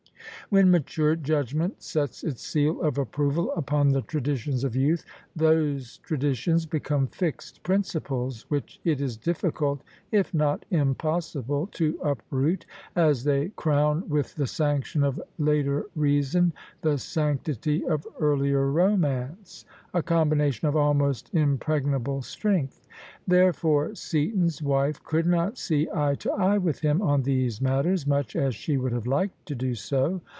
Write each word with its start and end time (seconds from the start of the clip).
When 0.49 0.69
mature 0.69 1.15
judgment 1.15 1.81
sets 1.81 2.25
its 2.25 2.41
seal 2.41 2.81
of 2.81 2.97
approval 2.97 3.53
upon 3.53 3.87
the 3.87 4.01
traditions 4.01 4.65
of 4.65 4.75
youth, 4.75 5.05
those 5.33 5.99
traditions 5.99 6.65
become 6.65 7.07
fixed 7.07 7.63
principles 7.63 8.41
which 8.49 8.81
it 8.83 8.99
is 8.99 9.15
difficult, 9.15 9.81
if 10.11 10.33
not 10.33 10.65
impossible, 10.69 11.67
to 11.67 11.97
uproot, 12.03 12.65
as 12.97 13.23
they 13.23 13.47
crown 13.55 14.09
with 14.09 14.35
the 14.35 14.45
sanction 14.45 15.05
of 15.05 15.21
later 15.37 15.85
reason 15.95 16.51
the 16.81 16.97
sanctity 16.97 17.85
of 17.85 18.05
earlier 18.19 18.69
romance— 18.69 19.63
b. 19.93 20.01
combination 20.01 20.67
of 20.67 20.75
almost 20.75 21.33
impregnable 21.33 22.21
strength. 22.21 22.87
Therefore 23.25 23.95
Seaton's 23.95 24.61
wife 24.61 25.01
could 25.05 25.27
not 25.27 25.57
see 25.57 25.87
eye 25.95 26.15
to 26.15 26.31
eye 26.33 26.57
with 26.57 26.81
him 26.81 27.01
on 27.01 27.23
these 27.23 27.61
matters, 27.61 28.05
much 28.05 28.35
as 28.35 28.53
she 28.53 28.75
would 28.75 28.91
have 28.91 29.07
liked 29.07 29.45
to 29.45 29.55
do 29.55 29.75
so. 29.75 30.19